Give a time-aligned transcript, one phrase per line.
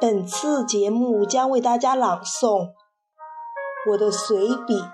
[0.00, 2.72] 本次节目将为大家朗诵
[3.90, 4.80] 我的随笔《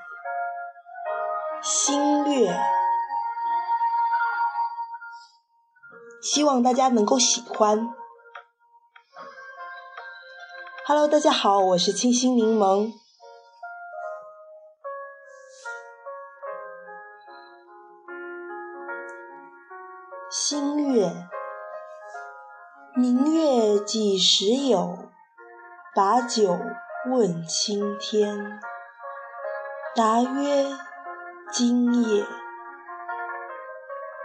[1.63, 2.51] 星月》，
[6.21, 7.89] 希望大家能够喜欢。
[10.85, 12.91] Hello，大家好，我是清新柠檬。
[20.29, 21.29] 星月。
[22.99, 25.11] 明月几时有？
[25.95, 26.59] 把酒
[27.11, 28.59] 问青天。
[29.95, 30.65] 答曰：
[31.53, 32.25] 今夜。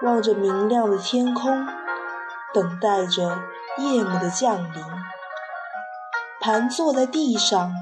[0.04, 1.68] 望着明亮的天空，
[2.54, 3.42] 等待着
[3.78, 4.86] 夜幕的降临。
[6.40, 7.74] 盘坐在地上，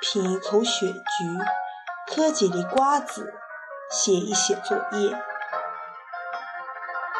[0.00, 3.34] 品一口雪菊，嗑几粒瓜子，
[3.90, 5.22] 写一写作业。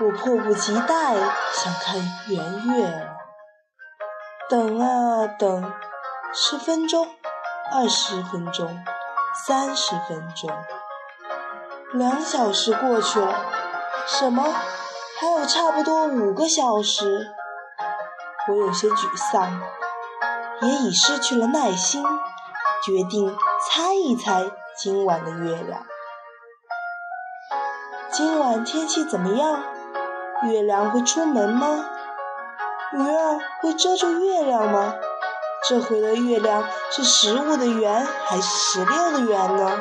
[0.03, 1.15] 我迫不及待
[1.53, 3.10] 想看圆月了，
[4.51, 5.73] 等啊等，
[6.33, 7.07] 十分钟，
[7.73, 8.83] 二十分钟，
[9.47, 10.51] 三十分钟，
[11.93, 13.33] 两小时过去了，
[14.09, 14.43] 什么？
[15.21, 17.29] 还有差不多五个小时，
[18.49, 19.61] 我有些沮丧，
[20.63, 22.05] 也已失去了耐心，
[22.85, 23.33] 决定
[23.69, 25.87] 猜一猜今晚的月亮。
[28.11, 29.63] 今晚天气怎么样？
[30.43, 31.85] 月亮会出门吗？
[32.93, 34.95] 鱼儿会遮住月亮吗？
[35.69, 39.79] 这回的月亮是十五的圆还是十六的圆呢？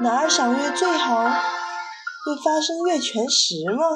[0.00, 1.22] 哪儿赏月最好？
[1.24, 3.86] 会发生月全食吗？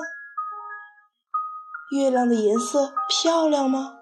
[1.91, 3.92] 月亮的颜色漂亮吗？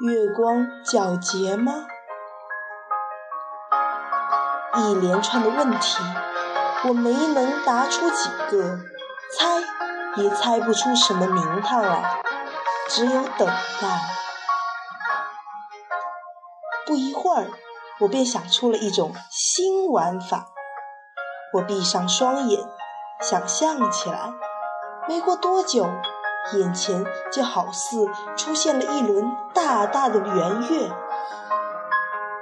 [0.00, 1.86] 月光皎洁吗？
[4.74, 6.02] 一连串的问题，
[6.86, 8.78] 我没能答出几个，
[9.38, 9.62] 猜。
[10.18, 12.22] 也猜不出什么名堂来，
[12.88, 14.00] 只有等待。
[16.86, 17.50] 不一会儿，
[18.00, 20.46] 我便想出了一种新玩法。
[21.54, 22.60] 我闭上双眼，
[23.20, 24.32] 想象起来。
[25.08, 25.86] 没过多久，
[26.54, 30.90] 眼前就好似出现了一轮大大的圆月。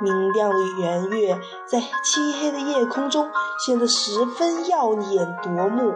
[0.01, 3.31] 明亮的圆月在漆黑的夜空中
[3.65, 5.95] 显得十分耀眼夺目。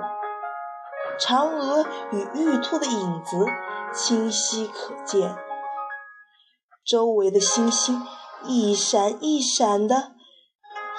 [1.21, 3.45] 嫦娥与玉兔的影子
[3.93, 5.37] 清晰可见，
[6.85, 8.07] 周围的星星
[8.45, 10.15] 一闪一闪的，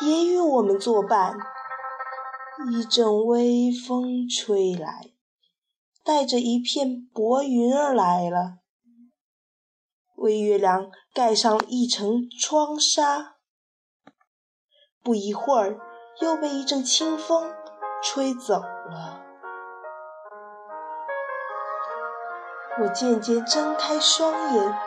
[0.01, 1.37] 也与我们作伴。
[2.71, 5.13] 一阵微风吹来，
[6.03, 8.57] 带着一片薄云儿来了，
[10.15, 13.37] 为月亮盖上一层窗纱。
[15.01, 15.79] 不一会儿，
[16.19, 17.49] 又被一阵清风
[18.03, 19.28] 吹走了。
[22.81, 24.79] 我渐渐睁开双眼，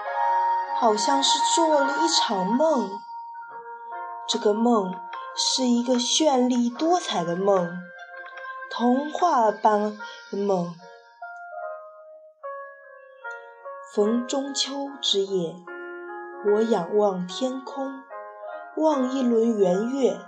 [0.78, 2.88] 好像是做了一场梦。
[4.26, 4.94] 这个梦
[5.36, 7.68] 是一个绚丽多彩的梦，
[8.70, 9.98] 童话般
[10.30, 10.74] 的梦。
[13.94, 15.54] 逢中秋之夜，
[16.46, 18.02] 我仰望天空，
[18.76, 20.18] 望一轮圆月。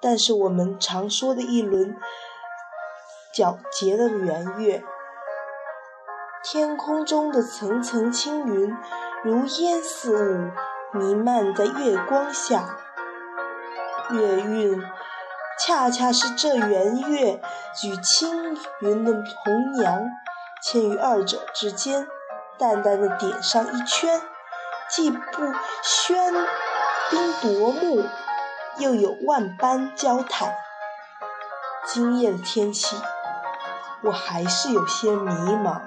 [0.00, 1.94] 但是我们常说的一轮
[3.34, 4.82] 皎洁的圆月。
[6.48, 8.76] 天空中的层层青云，
[9.24, 10.52] 如烟似
[10.92, 12.78] 雾，弥漫在月光下。
[14.10, 14.80] 月晕，
[15.58, 17.42] 恰恰是这圆月
[17.82, 20.04] 与青云的红娘，
[20.64, 22.06] 嵌于二者之间，
[22.56, 24.22] 淡淡的点上一圈，
[24.88, 25.18] 既不
[25.82, 26.46] 喧
[27.10, 28.04] 宾夺目，
[28.78, 30.56] 又有万般娇态。
[31.84, 32.94] 今夜的天气，
[34.04, 35.80] 我还是有些迷茫。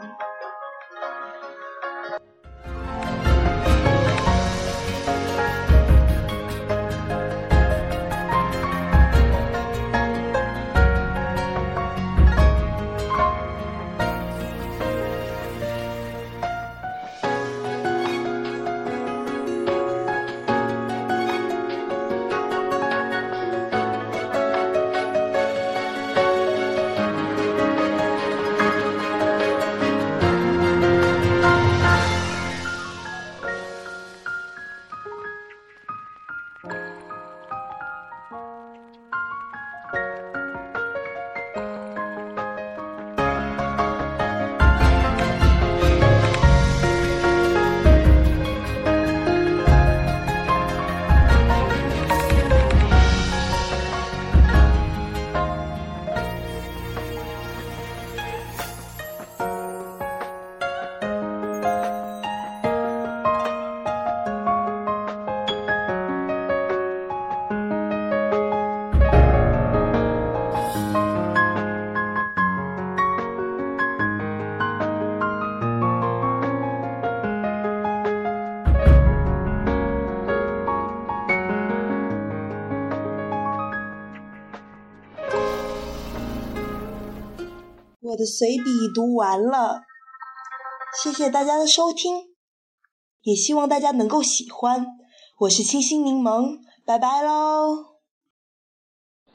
[88.09, 89.83] 我的随笔读完了，
[91.03, 92.29] 谢谢大家的收听，
[93.21, 94.83] 也希望大家能够喜欢。
[95.41, 96.57] 我是清新柠檬，
[96.87, 97.99] 拜拜喽。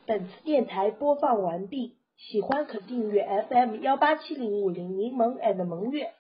[0.05, 6.12] 本次电台播放完毕，喜欢可订阅 FM 幺八七零五零柠檬 and 萌月。